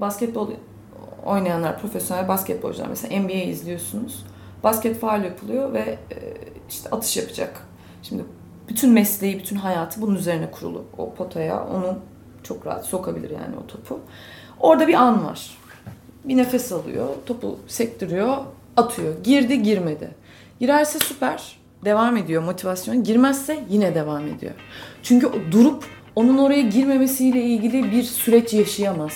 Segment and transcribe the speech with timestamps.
[0.00, 0.50] basketbol
[1.24, 4.24] oynayanlar, profesyonel basketbolcular mesela NBA izliyorsunuz.
[4.64, 6.16] Basket faal yapılıyor ve e,
[6.68, 7.62] işte atış yapacak.
[8.02, 8.24] Şimdi
[8.68, 10.84] bütün mesleği, bütün hayatı bunun üzerine kurulu.
[10.98, 11.98] O potaya onu
[12.42, 14.00] çok rahat sokabilir yani o topu.
[14.60, 15.58] Orada bir an var.
[16.24, 18.36] Bir nefes alıyor, topu sektiriyor,
[18.76, 19.24] atıyor.
[19.24, 20.10] Girdi, girmedi.
[20.60, 23.04] Girerse süper, devam ediyor motivasyon.
[23.04, 24.52] Girmezse yine devam ediyor.
[25.02, 25.84] Çünkü durup
[26.16, 29.12] onun oraya girmemesiyle ilgili bir süreç yaşayamaz.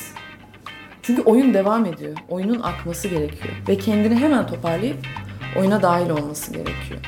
[1.10, 2.16] Çünkü oyun devam ediyor.
[2.28, 3.54] Oyunun akması gerekiyor.
[3.68, 4.96] Ve kendini hemen toparlayıp
[5.58, 7.00] oyuna dahil olması gerekiyor.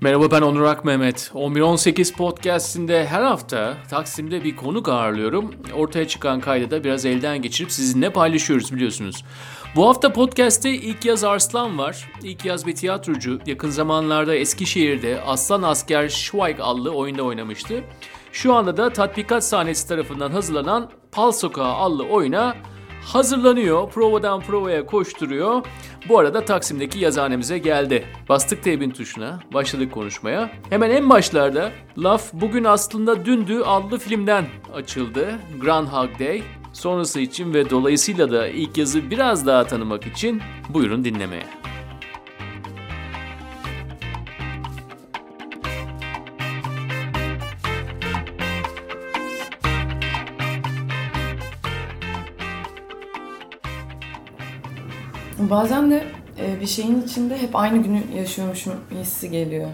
[0.00, 1.30] Merhaba ben Onur Ak Mehmet.
[1.34, 5.54] 1118 podcastinde her hafta Taksim'de bir konuk ağırlıyorum.
[5.74, 9.24] Ortaya çıkan kaydı da biraz elden geçirip sizinle paylaşıyoruz biliyorsunuz.
[9.76, 12.12] Bu hafta podcast'te ilk yaz Arslan var.
[12.22, 13.40] İlk yaz bir tiyatrocu.
[13.46, 17.84] Yakın zamanlarda Eskişehir'de Aslan Asker Schweig adlı oyunda oynamıştı.
[18.32, 22.56] Şu anda da tatbikat sahnesi tarafından hazırlanan Pal Sokağı adlı oyuna
[23.04, 23.90] hazırlanıyor.
[23.90, 25.66] Provadan provaya koşturuyor.
[26.08, 28.04] Bu arada Taksim'deki yazhanemize geldi.
[28.28, 30.50] Bastık teybin tuşuna, başladık konuşmaya.
[30.70, 35.28] Hemen en başlarda laf bugün aslında dündü adlı filmden açıldı.
[35.60, 36.42] Groundhog Day.
[36.72, 41.57] Sonrası için ve dolayısıyla da ilk yazı biraz daha tanımak için buyurun dinlemeye.
[55.50, 56.04] Bazen de
[56.40, 59.68] e, bir şeyin içinde hep aynı günü yaşıyormuşum hissi geliyor.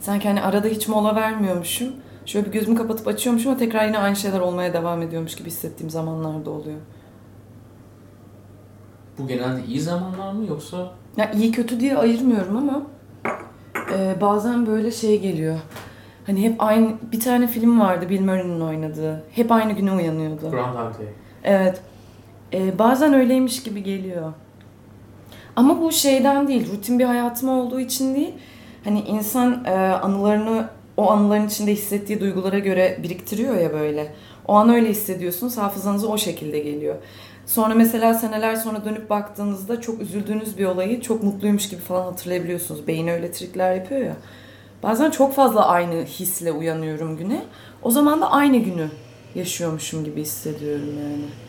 [0.00, 1.88] Sanki hani arada hiç mola vermiyormuşum.
[2.26, 5.90] Şöyle bir gözümü kapatıp açıyormuşum ama tekrar yine aynı şeyler olmaya devam ediyormuş gibi hissettiğim
[5.90, 6.78] zamanlarda oluyor.
[9.18, 10.90] Bu genelde iyi zamanlar mı yoksa?
[11.16, 12.82] Ya iyi kötü diye ayırmıyorum ama
[13.92, 15.58] e, bazen böyle şey geliyor.
[16.26, 19.24] Hani hep aynı bir tane film vardı Bill Murray'nin oynadığı.
[19.32, 20.50] Hep aynı güne uyanıyordu.
[20.50, 21.06] Groundhog Day.
[21.44, 21.80] Evet.
[22.52, 24.32] E, bazen öyleymiş gibi geliyor.
[25.56, 28.32] Ama bu şeyden değil, rutin bir hayatım olduğu için değil.
[28.84, 34.12] Hani insan e, anılarını o anıların içinde hissettiği duygulara göre biriktiriyor ya böyle.
[34.48, 36.94] O an öyle hissediyorsunuz, hafızanıza o şekilde geliyor.
[37.46, 42.86] Sonra mesela seneler sonra dönüp baktığınızda çok üzüldüğünüz bir olayı çok mutluymuş gibi falan hatırlayabiliyorsunuz.
[42.86, 44.16] Beyin öyle trikler yapıyor ya.
[44.82, 47.42] Bazen çok fazla aynı hisle uyanıyorum güne.
[47.82, 48.88] O zaman da aynı günü
[49.34, 51.45] yaşıyormuşum gibi hissediyorum yani.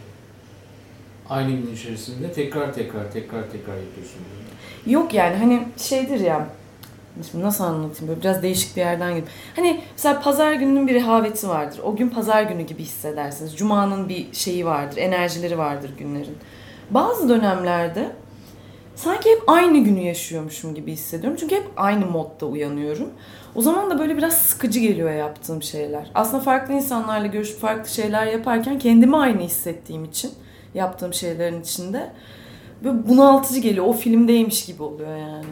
[1.30, 4.22] Aynı gün içerisinde tekrar tekrar tekrar tekrar yapıyorsun.
[4.86, 6.48] Yok yani hani şeydir ya
[7.32, 9.26] Şimdi nasıl anlatayım böyle biraz değişik bir yerden gibi.
[9.56, 11.80] Hani mesela pazar gününün bir rehaveti vardır.
[11.84, 13.58] O gün pazar günü gibi hissedersiniz.
[13.58, 16.38] Cuma'nın bir şeyi vardır, enerjileri vardır günlerin.
[16.92, 18.12] Bazı dönemlerde
[18.96, 21.38] sanki hep aynı günü yaşıyormuşum gibi hissediyorum.
[21.40, 23.10] Çünkü hep aynı modda uyanıyorum.
[23.56, 26.12] O zaman da böyle biraz sıkıcı geliyor yaptığım şeyler.
[26.16, 30.32] Aslında farklı insanlarla görüşüp farklı şeyler yaparken kendimi aynı hissettiğim için
[30.78, 32.12] yaptığım şeylerin içinde
[32.84, 33.86] böyle bunaltıcı geliyor.
[33.86, 35.46] O filmdeymiş gibi oluyor yani.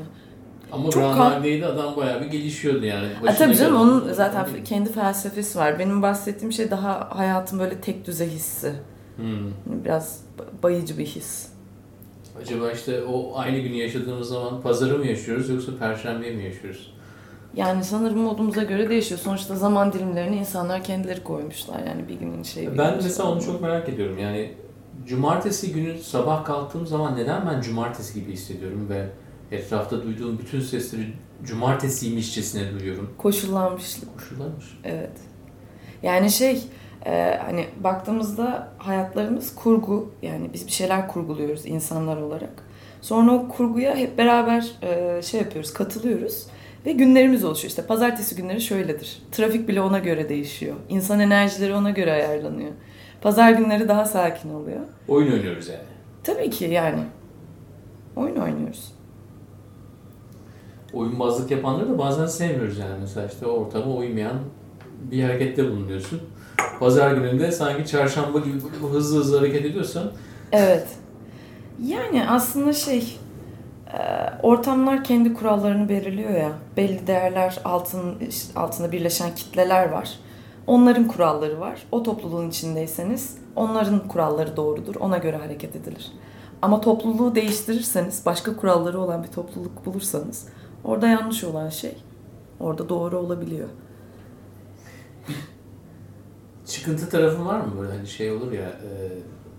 [0.72, 3.08] Ama Groundhog Day'de adam bayağı bir gelişiyordu yani.
[3.28, 5.80] A, tabii canım onun zaten kendi felsefesi var.
[5.80, 8.74] Benim bahsettiğim şey daha hayatın böyle tek düze hissi.
[9.16, 9.84] Hmm.
[9.86, 10.22] Biraz
[10.64, 11.48] bayıcı bir his.
[12.42, 16.94] Acaba işte o aynı günü yaşadığımız zaman pazarı mı yaşıyoruz yoksa perşembe mi yaşıyoruz?
[17.56, 19.20] Yani sanırım modumuza göre değişiyor.
[19.20, 22.78] Sonuçta zaman dilimlerini insanlar kendileri koymuşlar yani bir günün şeyi.
[22.78, 24.18] Ben mesela onu çok merak ediyorum.
[24.18, 24.52] Yani
[25.08, 29.10] cumartesi günü sabah kalktığım zaman neden ben cumartesi gibi hissediyorum ve
[29.52, 31.14] etrafta duyduğum bütün sesleri
[31.44, 33.14] cumartesiymişçesine duyuyorum.
[33.18, 34.14] Koşullanmışlık.
[34.14, 34.66] Koşullanmış.
[34.84, 35.18] Evet.
[36.04, 36.64] Yani şey
[37.06, 42.66] e, hani baktığımızda hayatlarımız kurgu yani biz bir şeyler kurguluyoruz insanlar olarak.
[43.02, 46.48] Sonra o kurguya hep beraber e, şey yapıyoruz, katılıyoruz
[46.86, 47.70] ve günlerimiz oluşuyor.
[47.70, 49.22] İşte pazartesi günleri şöyledir.
[49.32, 50.76] Trafik bile ona göre değişiyor.
[50.90, 52.72] İnsan enerjileri ona göre ayarlanıyor.
[53.26, 54.80] Pazar günleri daha sakin oluyor.
[55.08, 55.80] Oyun oynuyoruz yani.
[56.24, 57.00] Tabii ki yani.
[58.16, 58.92] Oyun oynuyoruz.
[60.94, 62.94] Oyunbazlık yapanları da bazen sevmiyoruz yani.
[63.02, 64.40] Mesela işte ortama uymayan
[65.12, 66.22] bir harekette bulunuyorsun.
[66.80, 68.60] Pazar gününde sanki çarşamba gibi
[68.92, 70.12] hızlı hızlı hareket ediyorsan.
[70.52, 70.88] Evet.
[71.84, 73.20] Yani aslında şey
[73.94, 74.00] e,
[74.44, 76.52] ortamlar kendi kurallarını belirliyor ya.
[76.78, 78.18] Belli değerler altın,
[78.56, 80.20] altında birleşen kitleler var.
[80.68, 81.88] Onların kuralları var.
[81.92, 84.96] O topluluğun içindeyseniz onların kuralları doğrudur.
[84.96, 86.12] Ona göre hareket edilir.
[86.62, 90.48] Ama topluluğu değiştirirseniz, başka kuralları olan bir topluluk bulursanız
[90.84, 91.98] orada yanlış olan şey
[92.60, 93.70] orada doğru olabiliyor.
[96.66, 99.12] Çıkıntı tarafı var mı böyle hani şey olur ya e,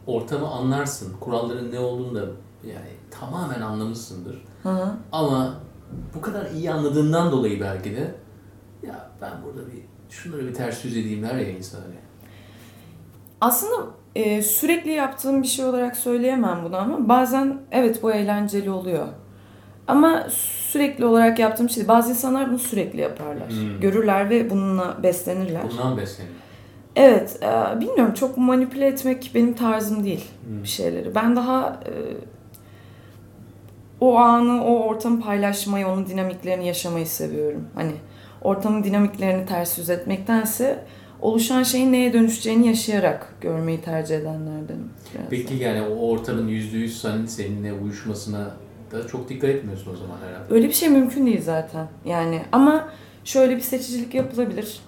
[0.07, 2.25] ortamı anlarsın, kuralların ne olduğunu da
[2.67, 4.45] Yani tamamen anlamışsındır.
[4.63, 4.93] Hı hı.
[5.13, 5.55] Ama
[6.15, 8.15] bu kadar iyi anladığından dolayı belki de
[8.83, 11.95] ya ben burada bir şunları bir ters yüz edeyim der ya insan hani.
[13.41, 19.07] Aslında e, sürekli yaptığım bir şey olarak söyleyemem bunu ama bazen evet bu eğlenceli oluyor.
[19.89, 21.89] Ama sürekli olarak yaptığım şey.
[21.89, 23.51] Bazı insanlar bunu sürekli yaparlar.
[23.51, 23.81] Hmm.
[23.81, 25.63] Görürler ve bununla beslenirler.
[25.71, 26.35] Bundan besleniyor.
[26.97, 30.63] Evet, e, bilmiyorum çok manipüle etmek benim tarzım değil Hmm.
[30.63, 31.15] bir şeyleri.
[31.15, 31.93] Ben daha e,
[34.01, 37.69] o anı, o ortamı paylaşmayı, onun dinamiklerini yaşamayı seviyorum.
[37.75, 37.93] Hani
[38.43, 40.85] ortamın dinamiklerini ters yüz etmektense
[41.21, 44.91] oluşan şeyin neye dönüşeceğini yaşayarak görmeyi tercih edenlerdenim.
[45.15, 45.27] biraz.
[45.31, 48.51] Peki yani o ortamın yüzde yüz senin, seninle uyuşmasına
[48.93, 50.55] da çok dikkat etmiyorsun o zaman herhalde.
[50.55, 51.89] Öyle bir şey mümkün değil zaten.
[52.05, 52.89] Yani ama
[53.25, 54.81] şöyle bir seçicilik yapılabilir.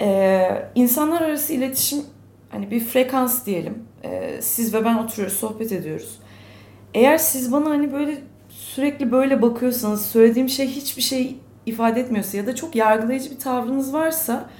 [0.00, 2.04] Ee, insanlar arası iletişim
[2.50, 3.74] hani bir frekans diyelim.
[4.04, 6.18] Ee, siz ve ben oturuyoruz, sohbet ediyoruz.
[6.94, 8.18] Eğer siz bana hani böyle
[8.48, 11.36] sürekli böyle bakıyorsanız, söylediğim şey hiçbir şey
[11.66, 14.50] ifade etmiyorsa ya da çok yargılayıcı bir tavrınız varsa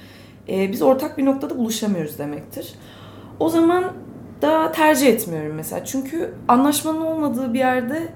[0.49, 2.73] e, biz ortak bir noktada buluşamıyoruz demektir.
[3.39, 3.83] O zaman
[4.41, 5.85] da tercih etmiyorum mesela.
[5.85, 8.07] Çünkü anlaşmanın olmadığı bir yerde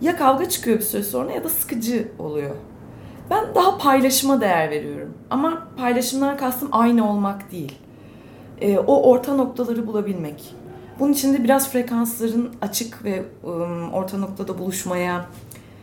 [0.00, 2.56] ya kavga çıkıyor bir süre sonra ya da sıkıcı oluyor.
[3.30, 5.14] Ben daha paylaşıma değer veriyorum.
[5.30, 7.78] Ama paylaşımdan kastım aynı olmak değil.
[8.60, 10.54] Ee, o orta noktaları bulabilmek.
[11.00, 15.26] Bunun için de biraz frekansların açık ve ım, orta noktada buluşmaya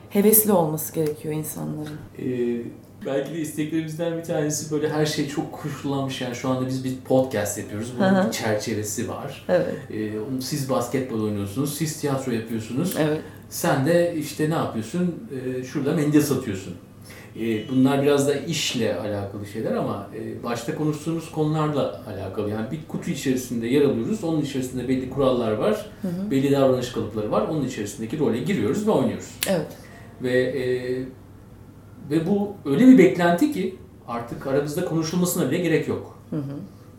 [0.10, 1.98] hevesli olması gerekiyor insanların.
[2.20, 2.62] Ee,
[3.06, 6.98] belki de isteklerimizden bir tanesi böyle her şey çok koşullanmış yani şu anda biz bir
[6.98, 7.94] podcast yapıyoruz.
[8.00, 9.46] Bunun bir çerçevesi var.
[9.50, 9.76] Evet.
[9.92, 10.12] Ee,
[10.42, 12.96] siz basketbol oynuyorsunuz, siz tiyatro yapıyorsunuz.
[13.00, 13.22] Evet.
[13.50, 15.16] Sen de işte ne yapıyorsun?
[15.32, 16.76] Ee, şurada mendil satıyorsun.
[17.40, 22.50] Ee, bunlar biraz da işle alakalı şeyler ama e, başta konuştuğumuz konularla alakalı.
[22.50, 24.24] Yani bir kutu içerisinde yer alıyoruz.
[24.24, 25.86] Onun içerisinde belli kurallar var.
[26.02, 26.32] Hı hı.
[26.32, 27.42] Belli davranış kalıpları var.
[27.42, 29.30] Onun içerisindeki role giriyoruz ve oynuyoruz.
[29.48, 29.68] Evet.
[30.24, 30.64] Ve e,
[32.10, 33.76] ve bu öyle bir beklenti ki
[34.08, 36.18] artık aramızda konuşulmasına bile gerek yok.
[36.30, 36.42] Hı hı.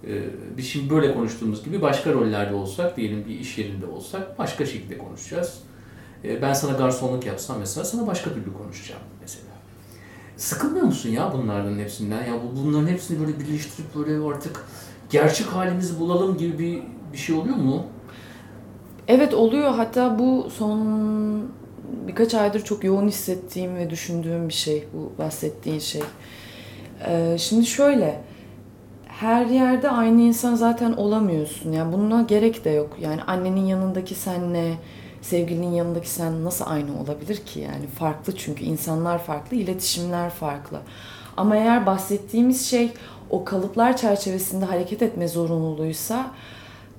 [0.07, 0.23] Ee,
[0.57, 4.99] biz şimdi böyle konuştuğumuz gibi başka rollerde olsak, diyelim bir iş yerinde olsak başka şekilde
[4.99, 5.59] konuşacağız.
[6.25, 9.45] Ee, ben sana garsonluk yapsam mesela sana başka türlü konuşacağım mesela.
[10.37, 12.25] Sıkılmıyor musun ya bunlardan hepsinden?
[12.25, 14.65] Ya bu- bunların hepsini böyle birleştirip böyle artık
[15.11, 16.83] gerçek halimizi bulalım gibi bir
[17.13, 17.87] bir şey oluyor mu?
[19.09, 19.71] Evet oluyor.
[19.75, 20.81] Hatta bu son
[22.07, 24.85] birkaç aydır çok yoğun hissettiğim ve düşündüğüm bir şey.
[24.95, 26.03] Bu bahsettiğin şey.
[27.07, 28.21] Ee, şimdi şöyle.
[29.07, 31.73] Her yerde aynı insan zaten olamıyorsun.
[31.73, 32.97] Yani buna gerek de yok.
[33.01, 34.75] Yani annenin yanındaki senle,
[35.23, 37.61] sevgilinin yanındaki sen nasıl aynı olabilir ki?
[37.61, 40.81] Yani farklı çünkü insanlar farklı, iletişimler farklı.
[41.37, 42.93] Ama eğer bahsettiğimiz şey
[43.31, 46.31] o kalıplar çerçevesinde hareket etme zorunluluğuysa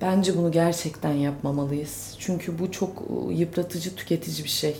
[0.01, 2.15] Bence bunu gerçekten yapmamalıyız.
[2.19, 4.75] Çünkü bu çok e, yıpratıcı, tüketici bir şey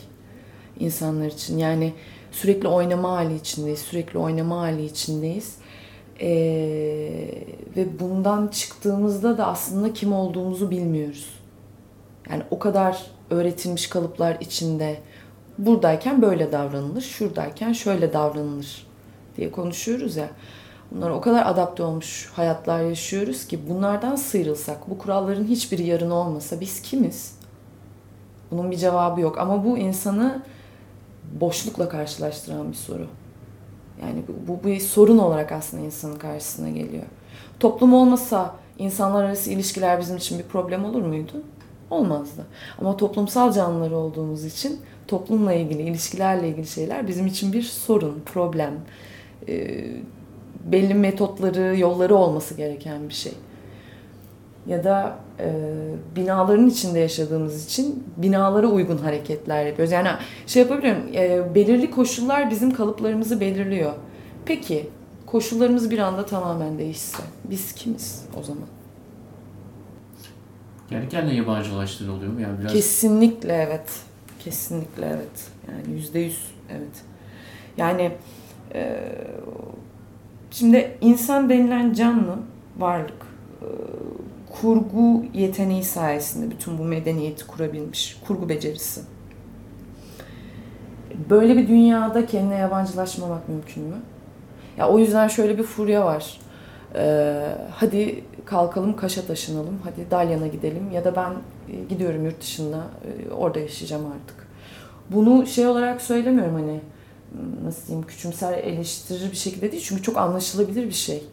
[0.79, 1.57] insanlar için.
[1.57, 1.93] Yani
[2.31, 5.55] sürekli oynama hali içindeyiz, sürekli oynama hali içindeyiz.
[6.21, 6.27] Ee,
[7.77, 11.29] ve bundan çıktığımızda da aslında kim olduğumuzu bilmiyoruz.
[12.29, 14.99] Yani o kadar öğretilmiş kalıplar içinde
[15.57, 18.87] buradayken böyle davranılır, şuradayken şöyle davranılır
[19.37, 20.29] diye konuşuyoruz ya.
[20.91, 26.59] Bunlar o kadar adapte olmuş hayatlar yaşıyoruz ki bunlardan sıyrılsak, bu kuralların hiçbiri yarın olmasa
[26.59, 27.35] biz kimiz?
[28.51, 30.43] Bunun bir cevabı yok ama bu insanı
[31.41, 33.07] boşlukla karşılaştıran bir soru.
[34.01, 37.03] Yani bu, bu bir sorun olarak aslında insanın karşısına geliyor.
[37.59, 41.43] Toplum olmasa insanlar arası ilişkiler bizim için bir problem olur muydu?
[41.89, 42.45] Olmazdı.
[42.79, 48.73] Ama toplumsal canlılar olduğumuz için toplumla ilgili, ilişkilerle ilgili şeyler bizim için bir sorun, problem.
[49.47, 49.85] Ee,
[50.65, 53.33] belli metotları, yolları olması gereken bir şey.
[54.67, 55.53] Ya da e,
[56.15, 59.91] binaların içinde yaşadığımız için binalara uygun hareketler yapıyoruz.
[59.91, 60.09] Yani
[60.47, 63.93] şey yapabiliyorum, e, belirli koşullar bizim kalıplarımızı belirliyor.
[64.45, 64.89] Peki
[65.25, 68.67] koşullarımız bir anda tamamen değişse biz kimiz o zaman?
[70.91, 72.41] Yani kendine yabancılaştığın oluyor mu?
[72.41, 73.89] Yani biraz Kesinlikle evet.
[74.39, 75.47] Kesinlikle evet.
[75.67, 77.03] Yani yüzde yüz evet.
[77.77, 78.11] Yani
[78.73, 79.11] e,
[80.51, 82.35] şimdi insan denilen canlı
[82.77, 83.27] varlık
[83.61, 83.67] e,
[84.61, 88.17] kurgu yeteneği sayesinde bütün bu medeniyeti kurabilmiş.
[88.27, 89.01] Kurgu becerisi.
[91.29, 93.95] Böyle bir dünyada kendine yabancılaşmamak mümkün mü?
[94.77, 96.39] Ya o yüzden şöyle bir furya var.
[96.95, 101.31] Ee, hadi kalkalım Kaş'a taşınalım, hadi Dalyan'a gidelim ya da ben
[101.73, 104.47] e, gidiyorum yurt dışına e, orada yaşayacağım artık.
[105.09, 106.79] Bunu şey olarak söylemiyorum hani
[107.63, 111.23] nasıl diyeyim küçümser eleştirir bir şekilde değil çünkü çok anlaşılabilir bir şey.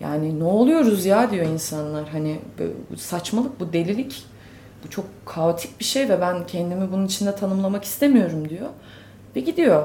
[0.00, 2.38] Yani ne oluyoruz ya diyor insanlar hani
[2.96, 4.24] saçmalık bu delilik
[4.84, 8.68] bu çok kaotik bir şey ve ben kendimi bunun içinde tanımlamak istemiyorum diyor.
[9.36, 9.84] Ve gidiyor.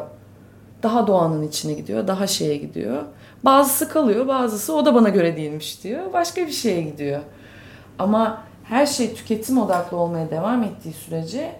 [0.83, 3.03] Daha doğanın içine gidiyor, daha şeye gidiyor.
[3.45, 6.13] Bazısı kalıyor, bazısı o da bana göre değilmiş diyor.
[6.13, 7.21] Başka bir şeye gidiyor.
[7.99, 11.55] Ama her şey tüketim odaklı olmaya devam ettiği sürece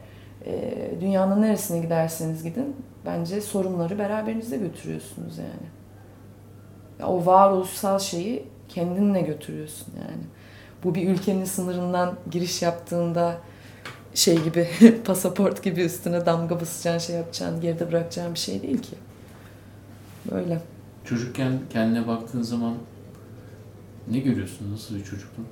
[0.48, 2.76] e, dünyanın neresine giderseniz gidin
[3.06, 5.70] bence sorunları beraberinizde götürüyorsunuz yani.
[7.00, 10.24] Ya o varoluşsal şeyi kendinle götürüyorsun yani.
[10.84, 13.38] Bu bir ülkenin sınırından giriş yaptığında
[14.14, 14.68] şey gibi
[15.06, 18.96] pasaport gibi üstüne damga basacağın şey yapacağın geride bırakacağın bir şey değil ki.
[20.32, 20.62] Böyle.
[21.06, 22.74] Çocukken kendine baktığın zaman
[24.12, 24.74] ne görüyorsun?
[24.74, 25.48] Nasıl bir çocuktun?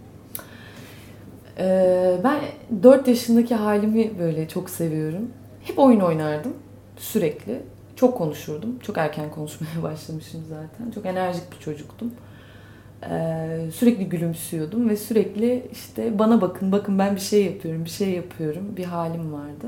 [1.59, 2.39] Ee, ben
[2.83, 5.31] 4 yaşındaki halimi böyle çok seviyorum.
[5.63, 6.53] Hep oyun oynardım
[6.97, 7.61] sürekli.
[7.95, 8.79] Çok konuşurdum.
[8.79, 10.91] Çok erken konuşmaya başlamışım zaten.
[10.91, 12.11] Çok enerjik bir çocuktum.
[13.09, 18.09] Ee, sürekli gülümsüyordum ve sürekli işte bana bakın, bakın ben bir şey yapıyorum, bir şey
[18.09, 19.67] yapıyorum bir halim vardı.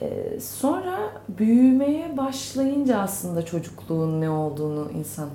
[0.00, 0.98] Ee, sonra
[1.28, 5.28] büyümeye başlayınca aslında çocukluğun ne olduğunu insan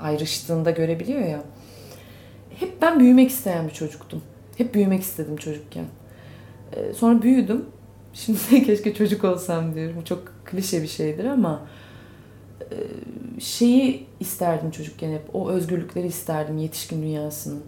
[0.00, 1.42] ayrıştığında görebiliyor ya.
[2.50, 4.22] Hep ben büyümek isteyen bir çocuktum.
[4.58, 5.84] Hep büyümek istedim çocukken.
[6.72, 7.64] Ee, sonra büyüdüm.
[8.12, 10.04] Şimdi keşke çocuk olsam diyorum.
[10.04, 11.66] Çok klişe bir şeydir ama
[12.60, 12.76] e,
[13.40, 15.34] şeyi isterdim çocukken hep.
[15.34, 17.62] O özgürlükleri isterdim yetişkin dünyasının.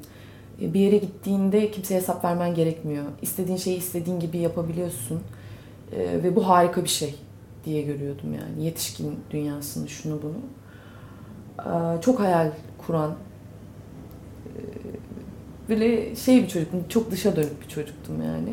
[0.63, 3.05] E, bir yere gittiğinde kimseye hesap vermen gerekmiyor.
[3.23, 5.21] İstediğin şeyi istediğin gibi yapabiliyorsun.
[5.93, 7.15] E, ve bu harika bir şey
[7.65, 8.65] diye görüyordum yani.
[8.65, 10.37] Yetişkin dünyasını şunu bunu.
[12.01, 13.15] Çok hayal kuran
[15.69, 16.85] böyle şey bir çocuktum.
[16.89, 18.53] Çok dışa dönük bir çocuktum yani.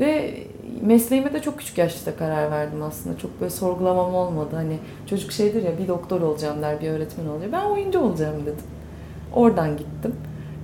[0.00, 0.34] Ve
[0.82, 3.18] mesleğime de çok küçük yaşta karar verdim aslında.
[3.18, 4.56] Çok böyle sorgulamam olmadı.
[4.56, 7.52] Hani çocuk şeydir ya bir doktor olacağım der, bir öğretmen olacağım.
[7.52, 8.64] Ben oyuncu olacağım dedim.
[9.34, 10.14] Oradan gittim.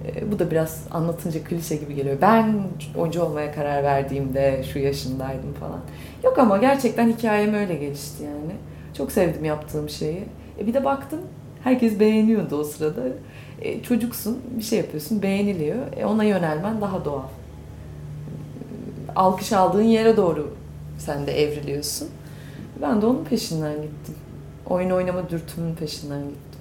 [0.06, 2.16] E, bu da biraz anlatınca klişe gibi geliyor.
[2.22, 2.54] Ben
[2.96, 5.80] oyuncu olmaya karar verdiğimde şu yaşındaydım falan.
[6.24, 8.52] Yok ama gerçekten hikayem öyle gelişti yani.
[8.94, 10.24] Çok sevdim yaptığım şeyi.
[10.58, 11.20] E, bir de baktım
[11.64, 13.02] herkes beğeniyordu o sırada.
[13.60, 15.96] E, çocuksun, bir şey yapıyorsun, beğeniliyor.
[15.96, 17.22] E, ona yönelmen daha doğal
[19.16, 20.54] alkış aldığın yere doğru
[20.98, 22.08] sen de evriliyorsun.
[22.82, 24.14] Ben de onun peşinden gittim.
[24.66, 26.60] Oyun oynama dürtümün peşinden gittim.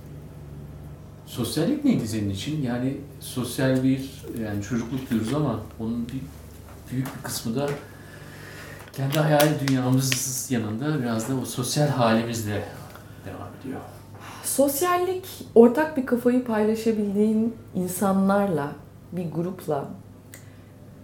[1.25, 2.61] Sosyallik neydi senin için?
[2.61, 6.21] Yani sosyal bir yani çocukluk diyoruz ama onun bir
[6.91, 7.69] büyük bir kısmı da
[8.93, 12.63] kendi hayal dünyamız yanında biraz da o sosyal halimizle
[13.25, 13.81] devam ediyor.
[14.43, 18.71] Sosyallik ortak bir kafayı paylaşabildiğin insanlarla,
[19.11, 19.85] bir grupla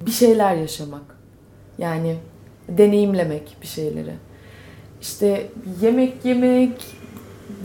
[0.06, 1.18] bir şeyler yaşamak.
[1.77, 2.15] Yani
[2.70, 4.13] deneyimlemek bir şeyleri.
[5.01, 5.48] İşte
[5.82, 6.86] yemek yemek,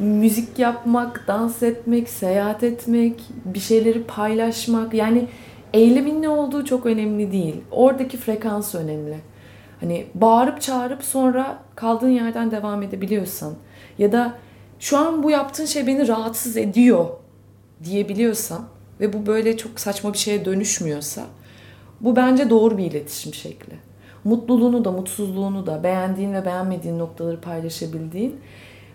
[0.00, 4.94] müzik yapmak, dans etmek, seyahat etmek, bir şeyleri paylaşmak.
[4.94, 5.28] Yani
[5.72, 7.56] eylemin ne olduğu çok önemli değil.
[7.70, 9.16] Oradaki frekans önemli.
[9.80, 13.54] Hani bağırıp çağırıp sonra kaldığın yerden devam edebiliyorsan
[13.98, 14.34] ya da
[14.80, 17.06] şu an bu yaptığın şey beni rahatsız ediyor
[17.84, 18.64] diyebiliyorsan
[19.00, 21.22] ve bu böyle çok saçma bir şeye dönüşmüyorsa
[22.00, 23.90] bu bence doğru bir iletişim şekli
[24.25, 28.40] mutluluğunu da mutsuzluğunu da beğendiğin ve beğenmediğin noktaları paylaşabildiğin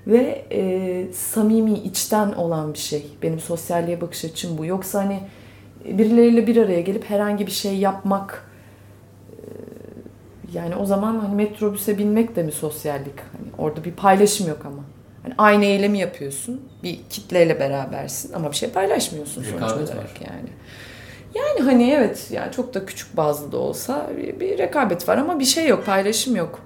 [0.08, 3.06] ve e, samimi içten olan bir şey.
[3.24, 4.66] Benim sosyalliğe bakış açım bu.
[4.66, 5.20] Yoksa hani
[5.86, 8.52] birileriyle bir araya gelip herhangi bir şey yapmak
[9.32, 9.38] e,
[10.54, 13.20] yani o zaman hani metrobüse binmek de mi sosyallik?
[13.20, 14.95] Hani orada bir paylaşım yok ama.
[15.26, 16.62] Hani aynı eylemi yapıyorsun.
[16.84, 20.10] Bir kitleyle berabersin ama bir şey paylaşmıyorsun sonuç olarak var.
[20.22, 20.50] yani.
[21.36, 25.40] Yani hani evet yani çok da küçük bazlı da olsa bir, bir rekabet var ama
[25.40, 26.60] bir şey yok, paylaşım yok.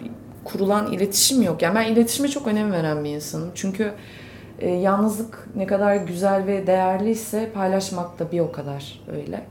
[0.00, 0.10] Bir
[0.44, 1.62] kurulan iletişim yok.
[1.62, 3.50] Yani ben iletişime çok önem veren bir insanım.
[3.54, 3.92] Çünkü
[4.58, 9.44] e, yalnızlık ne kadar güzel ve değerliyse paylaşmak da bir o kadar öyle.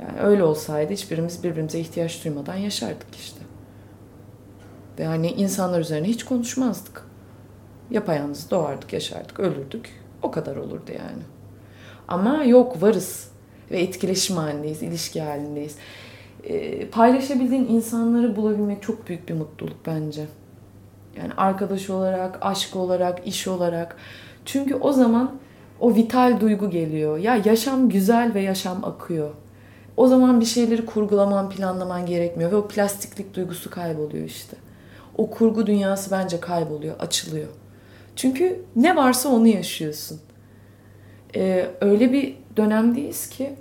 [0.00, 3.40] Yani öyle olsaydı hiçbirimiz birbirimize ihtiyaç duymadan yaşardık işte.
[4.98, 7.08] Ve hani insanlar üzerine hiç konuşmazdık.
[7.90, 9.90] Yapayalnız doğardık, yaşardık, ölürdük.
[10.22, 11.22] O kadar olurdu yani.
[12.08, 13.30] Ama yok varız
[13.70, 15.76] ve etkileşim halindeyiz, ilişki halindeyiz.
[16.44, 20.26] E, paylaşabildiğin insanları bulabilmek çok büyük bir mutluluk bence.
[21.16, 23.96] Yani arkadaş olarak, aşk olarak, iş olarak.
[24.44, 25.32] Çünkü o zaman
[25.80, 27.18] o vital duygu geliyor.
[27.18, 29.30] Ya yaşam güzel ve yaşam akıyor.
[29.96, 34.56] O zaman bir şeyleri kurgulaman, planlaman gerekmiyor ve o plastiklik duygusu kayboluyor işte.
[35.16, 37.48] O kurgu dünyası bence kayboluyor, açılıyor.
[38.18, 40.20] Çünkü ne varsa onu yaşıyorsun.
[41.36, 43.54] Ee, öyle bir dönemdeyiz ki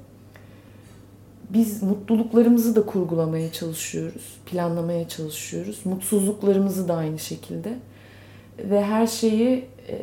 [1.49, 5.85] biz mutluluklarımızı da kurgulamaya çalışıyoruz, planlamaya çalışıyoruz.
[5.85, 7.73] Mutsuzluklarımızı da aynı şekilde.
[8.59, 9.97] Ve her şeyi e,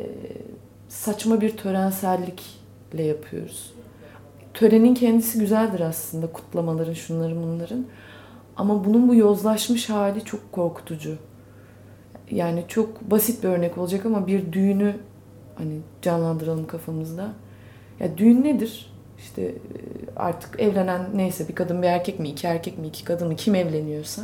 [0.89, 3.73] saçma bir törensellikle yapıyoruz.
[4.53, 7.85] Törenin kendisi güzeldir aslında, kutlamaların, şunların bunların.
[8.57, 11.17] Ama bunun bu yozlaşmış hali çok korkutucu.
[12.31, 14.95] Yani çok basit bir örnek olacak ama bir düğünü
[15.55, 17.33] hani canlandıralım kafamızda.
[17.99, 18.93] Ya düğün nedir?
[19.17, 19.53] İşte e,
[20.15, 23.55] artık evlenen neyse bir kadın bir erkek mi, iki erkek mi, iki kadın mı kim
[23.55, 24.21] evleniyorsa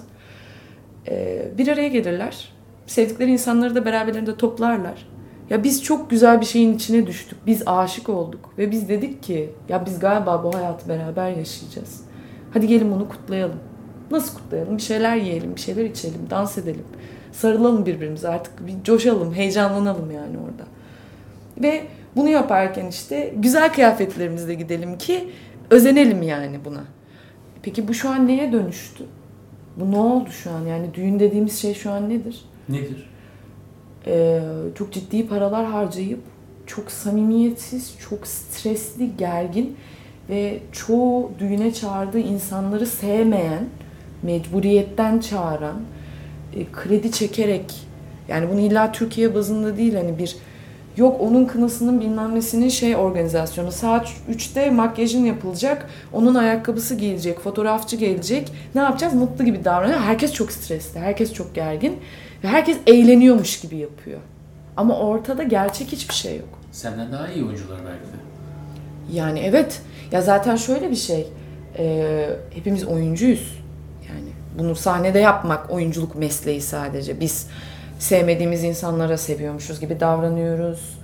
[1.08, 2.54] e, bir araya gelirler.
[2.88, 5.08] Sevdikleri insanları da beraberlerinde toplarlar.
[5.50, 7.40] Ya biz çok güzel bir şeyin içine düştük.
[7.48, 12.04] Biz aşık olduk ve biz dedik ki ya biz galiba bu hayatı beraber yaşayacağız.
[12.54, 13.60] Hadi gelin bunu kutlayalım.
[14.12, 14.78] Nasıl kutlayalım?
[14.78, 16.86] Bir şeyler yiyelim, bir şeyler içelim, dans edelim.
[17.32, 20.64] Sarılalım birbirimize artık bir coşalım, heyecanlanalım yani orada.
[21.62, 21.84] Ve
[22.16, 25.30] bunu yaparken işte güzel kıyafetlerimizle gidelim ki
[25.70, 26.84] özenelim yani buna.
[27.62, 29.04] Peki bu şu an neye dönüştü?
[29.78, 30.66] Bu ne oldu şu an?
[30.66, 32.46] Yani düğün dediğimiz şey şu an nedir?
[32.70, 33.10] Nedir?
[34.08, 34.42] Ee,
[34.76, 36.20] çok ciddi paralar harcayıp
[36.66, 39.78] çok samimiyetsiz, çok stresli, gergin
[40.30, 43.66] ve çoğu düğüne çağırdığı insanları sevmeyen,
[44.24, 45.82] mecburiyetten çağıran,
[46.56, 47.74] e, kredi çekerek
[48.28, 50.36] yani bunu illa Türkiye bazında değil hani bir
[50.98, 57.96] yok onun kınasının bilmem nesinin şey organizasyonu saat 3'te makyajın yapılacak onun ayakkabısı giyilecek fotoğrafçı
[57.96, 59.14] gelecek ne yapacağız?
[59.14, 60.00] Mutlu gibi davranıyor.
[60.00, 61.98] Herkes çok stresli herkes çok gergin
[62.44, 64.20] ve herkes eğleniyormuş gibi yapıyor.
[64.78, 66.50] Ama ortada gerçek hiçbir şey yok.
[66.72, 68.18] Senden daha iyi oyuncular belki de.
[69.18, 71.28] yani evet ya zaten şöyle bir şey
[71.78, 73.61] e, hepimiz oyuncuyuz
[74.58, 77.48] bunu sahnede yapmak oyunculuk mesleği sadece biz
[78.00, 81.00] sevmediğimiz insanlara seviyormuşuz gibi davranıyoruz.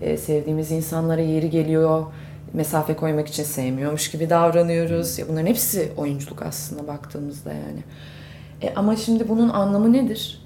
[0.00, 2.06] E, sevdiğimiz insanlara yeri geliyor.
[2.52, 5.18] Mesafe koymak için sevmiyormuş gibi davranıyoruz.
[5.18, 7.82] Ya bunların hepsi oyunculuk aslında baktığımızda yani.
[8.62, 10.42] E, ama şimdi bunun anlamı nedir?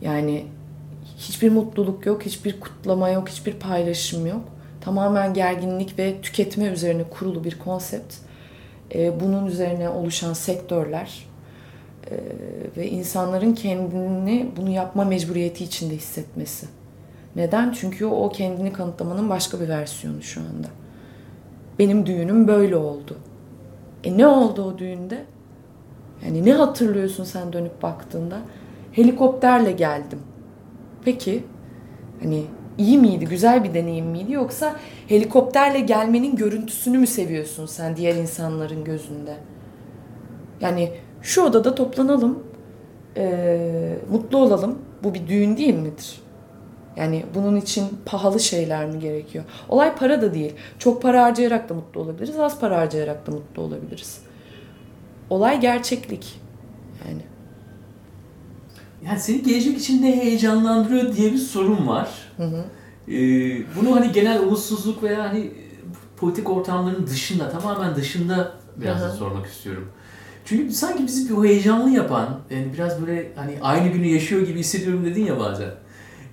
[0.00, 0.46] Yani
[1.18, 4.42] hiçbir mutluluk yok, hiçbir kutlama yok, hiçbir paylaşım yok.
[4.80, 8.14] Tamamen gerginlik ve tüketme üzerine kurulu bir konsept.
[8.94, 11.26] E, bunun üzerine oluşan sektörler,
[12.06, 12.16] ee,
[12.76, 16.66] ve insanların kendini bunu yapma mecburiyeti içinde hissetmesi.
[17.36, 17.72] Neden?
[17.72, 20.68] Çünkü o kendini kanıtlamanın başka bir versiyonu şu anda.
[21.78, 23.16] Benim düğünüm böyle oldu.
[24.04, 25.24] E ne oldu o düğünde?
[26.24, 28.38] Yani ne hatırlıyorsun sen dönüp baktığında?
[28.92, 30.18] Helikopterle geldim.
[31.04, 31.44] Peki
[32.22, 32.44] hani
[32.78, 34.76] iyi miydi, güzel bir deneyim miydi yoksa
[35.08, 39.36] helikopterle gelmenin görüntüsünü mü seviyorsun sen diğer insanların gözünde?
[40.60, 42.38] Yani şu odada toplanalım,
[43.16, 44.78] e, mutlu olalım.
[45.04, 46.20] Bu bir düğün değil midir?
[46.96, 49.44] Yani bunun için pahalı şeyler mi gerekiyor?
[49.68, 50.52] Olay para da değil.
[50.78, 54.20] Çok para harcayarak da mutlu olabiliriz, az para harcayarak da mutlu olabiliriz.
[55.30, 56.40] Olay gerçeklik.
[57.08, 57.22] Yani.
[59.06, 62.08] Yani seni gelecek için ne heyecanlandırıyor diye bir sorun var.
[62.36, 62.64] Hı hı.
[63.08, 65.52] Ee, bunu hani genel umutsuzluk veya hani
[66.16, 69.16] politik ortamların dışında, tamamen dışında biraz Hı da hı.
[69.16, 69.90] sormak istiyorum.
[70.44, 75.04] Çünkü sanki bizi bir heyecanlı yapan, yani biraz böyle hani aynı günü yaşıyor gibi hissediyorum
[75.04, 75.70] dedin ya bazen.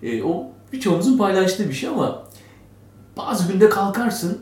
[0.03, 2.27] Ee, o birçoğumuzun paylaştığı bir şey ama
[3.17, 4.41] bazı günde kalkarsın,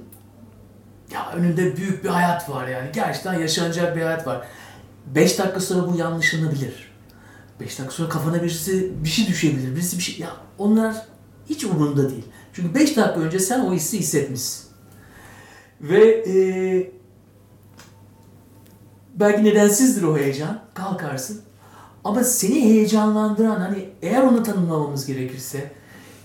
[1.13, 2.89] ya önünde büyük bir hayat var yani.
[2.93, 4.47] Gerçekten yaşanacak bir hayat var.
[5.15, 6.91] 5 dakika sonra bu yanlışlanabilir.
[7.59, 9.75] 5 dakika sonra kafana birisi bir şey düşebilir.
[9.75, 10.19] Birisi bir şey...
[10.19, 10.95] Ya onlar
[11.49, 12.25] hiç umurunda değil.
[12.53, 14.65] Çünkü 5 dakika önce sen o hissi hissetmişsin.
[15.81, 16.91] Ve eee
[19.15, 20.59] belki nedensizdir o heyecan.
[20.73, 21.41] Kalkarsın.
[22.03, 25.71] Ama seni heyecanlandıran hani eğer onu tanımlamamız gerekirse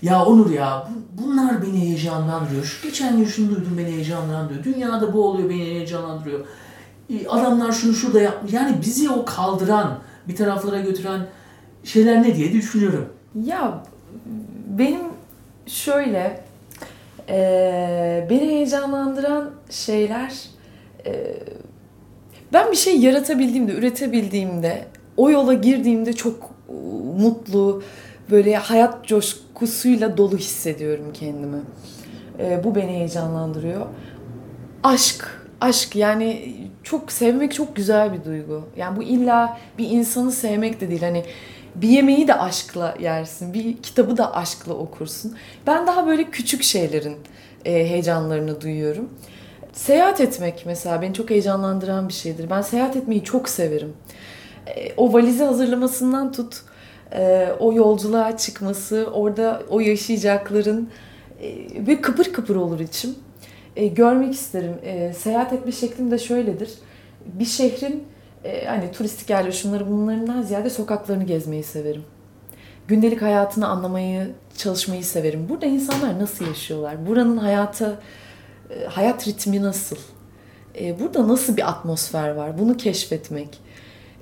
[0.01, 2.63] ya Onur ya bu- bunlar beni heyecanlandırıyor.
[2.63, 4.63] Şu geçen gün şunu duydum beni heyecanlandırıyor.
[4.63, 6.39] Dünyada bu oluyor beni heyecanlandırıyor.
[7.29, 8.53] Adamlar şunu şurada yapmış.
[8.53, 11.27] Yani bizi o kaldıran, bir taraflara götüren
[11.83, 13.09] şeyler ne diye düşünüyorum.
[13.45, 13.83] Ya
[14.77, 15.01] benim
[15.67, 16.43] şöyle
[17.29, 20.33] e, beni heyecanlandıran şeyler
[21.05, 21.11] e,
[22.53, 24.85] ben bir şey yaratabildiğimde, üretebildiğimde,
[25.17, 26.73] o yola girdiğimde çok e,
[27.21, 27.83] mutlu,
[28.31, 31.61] böyle hayat coşkusuyla dolu hissediyorum kendimi.
[32.39, 33.85] E, bu beni heyecanlandırıyor.
[34.83, 38.63] Aşk, aşk yani çok sevmek çok güzel bir duygu.
[38.77, 41.01] Yani bu illa bir insanı sevmek de değil.
[41.01, 41.23] Hani
[41.75, 45.35] bir yemeği de aşkla yersin, bir kitabı da aşkla okursun.
[45.67, 47.17] Ben daha böyle küçük şeylerin
[47.65, 49.09] e, heyecanlarını duyuyorum.
[49.73, 52.49] Seyahat etmek mesela beni çok heyecanlandıran bir şeydir.
[52.49, 53.93] Ben seyahat etmeyi çok severim.
[54.67, 56.61] E, o valizi hazırlamasından tut,
[57.13, 60.89] e, o yolculuğa çıkması, orada o yaşayacakların
[61.41, 61.55] e,
[61.87, 63.15] ve kıpır kıpır olur içim.
[63.75, 64.75] E, görmek isterim.
[64.83, 66.69] E, seyahat etme şeklim de şöyledir.
[67.25, 68.03] Bir şehrin
[68.43, 72.03] e, hani turistik yerleri şunları bunlarından ziyade sokaklarını gezmeyi severim.
[72.87, 75.49] Gündelik hayatını anlamayı, çalışmayı severim.
[75.49, 77.07] Burada insanlar nasıl yaşıyorlar?
[77.07, 77.97] Buranın hayatı, e,
[78.89, 79.97] hayat ritmi nasıl?
[80.79, 82.59] E, burada nasıl bir atmosfer var?
[82.59, 83.59] Bunu keşfetmek.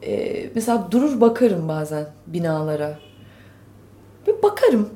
[0.04, 3.00] Ee, mesela durur bakarım bazen binalara.
[4.28, 4.90] Bir bakarım.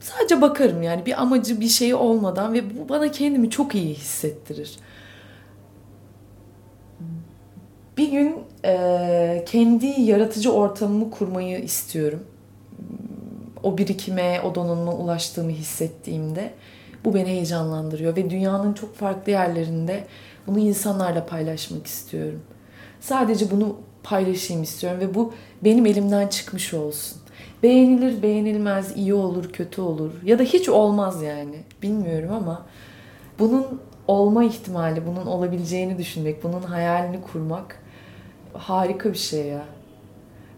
[0.00, 4.76] Sadece bakarım yani bir amacı bir şey olmadan ve bu bana kendimi çok iyi hissettirir.
[7.96, 12.22] Bir gün e, kendi yaratıcı ortamımı kurmayı istiyorum.
[13.62, 16.52] O birikime, o donanıma ulaştığımı hissettiğimde
[17.06, 20.04] bu beni heyecanlandırıyor ve dünyanın çok farklı yerlerinde
[20.46, 22.42] bunu insanlarla paylaşmak istiyorum.
[23.00, 25.32] Sadece bunu paylaşayım istiyorum ve bu
[25.64, 27.18] benim elimden çıkmış olsun.
[27.62, 31.56] Beğenilir, beğenilmez, iyi olur, kötü olur ya da hiç olmaz yani.
[31.82, 32.62] Bilmiyorum ama
[33.38, 37.82] bunun olma ihtimali, bunun olabileceğini düşünmek, bunun hayalini kurmak
[38.52, 39.64] harika bir şey ya.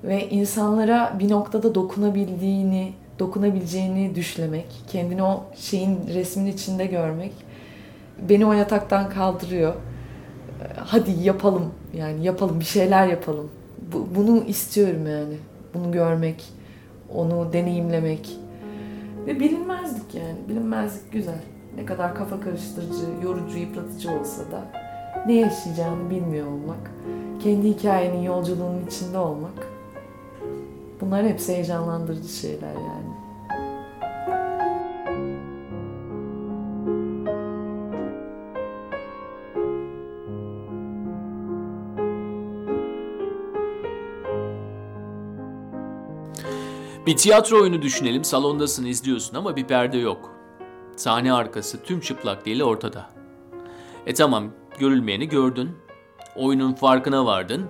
[0.04, 7.32] Ve insanlara bir noktada dokunabildiğini, dokunabileceğini düşlemek, kendini o şeyin resmin içinde görmek
[8.28, 9.74] beni o yataktan kaldırıyor.
[10.76, 13.50] Hadi yapalım yani yapalım bir şeyler yapalım.
[13.92, 15.36] Bu, bunu istiyorum yani.
[15.74, 16.44] Bunu görmek,
[17.14, 18.36] onu deneyimlemek.
[19.26, 20.36] Ve bilinmezlik yani.
[20.48, 21.40] Bilinmezlik güzel.
[21.76, 24.64] Ne kadar kafa karıştırıcı, yorucu, yıpratıcı olsa da
[25.26, 26.90] ne yaşayacağını bilmiyor olmak,
[27.40, 29.77] kendi hikayenin yolculuğunun içinde olmak
[31.00, 33.18] bunlar hepsi heyecanlandırıcı şeyler yani.
[47.06, 48.24] Bir tiyatro oyunu düşünelim.
[48.24, 50.30] Salondasın, izliyorsun ama bir perde yok.
[50.96, 53.06] Sahne arkası tüm çıplaklığıyla ortada.
[54.06, 54.44] E tamam,
[54.78, 55.70] görülmeyeni gördün.
[56.36, 57.66] Oyunun farkına vardın.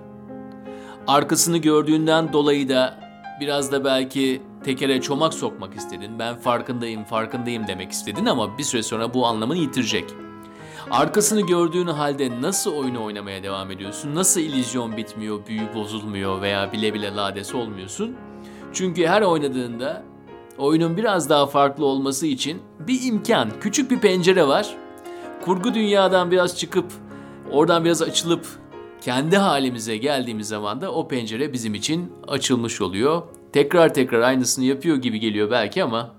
[1.07, 3.08] Arkasını gördüğünden dolayı da
[3.39, 6.19] biraz da belki tekere çomak sokmak istedin.
[6.19, 10.05] Ben farkındayım, farkındayım demek istedin ama bir süre sonra bu anlamını yitirecek.
[10.91, 14.15] Arkasını gördüğün halde nasıl oyunu oynamaya devam ediyorsun?
[14.15, 18.15] Nasıl illüzyon bitmiyor, büyü bozulmuyor veya bile bile lades olmuyorsun?
[18.73, 20.03] Çünkü her oynadığında
[20.57, 24.75] oyunun biraz daha farklı olması için bir imkan, küçük bir pencere var.
[25.45, 26.85] Kurgu dünyadan biraz çıkıp
[27.51, 28.45] oradan biraz açılıp
[29.01, 33.21] kendi halimize geldiğimiz zaman da o pencere bizim için açılmış oluyor.
[33.53, 36.13] Tekrar tekrar aynısını yapıyor gibi geliyor belki ama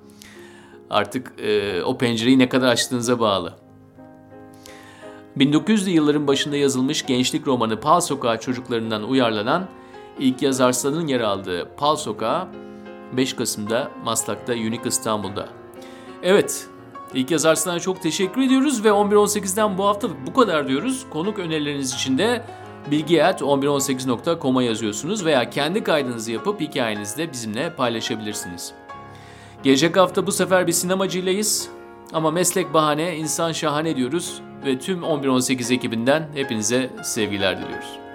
[0.90, 3.55] artık e, o pencereyi ne kadar açtığınıza bağlı.
[5.38, 9.69] 1900'lü yılların başında yazılmış gençlik romanı Pal Sokağı çocuklarından uyarlanan
[10.19, 12.49] ilk yaz Arslan'ın yer aldığı Pal Sokağı
[13.16, 15.49] 5 Kasım'da Maslak'ta Unique İstanbul'da.
[16.23, 16.66] Evet,
[17.14, 21.07] ilk yaz Arslan'a çok teşekkür ediyoruz ve 11.18'den bu haftalık bu kadar diyoruz.
[21.11, 22.45] Konuk önerileriniz için de
[22.90, 28.73] bilgi.1118.com'a yazıyorsunuz veya kendi kaydınızı yapıp hikayenizi de bizimle paylaşabilirsiniz.
[29.62, 31.69] Gelecek hafta bu sefer bir sinemacıylayız.
[32.12, 38.10] Ama meslek bahane, insan şahane diyoruz ve tüm 1118 ekibinden hepinize sevgiler diliyoruz.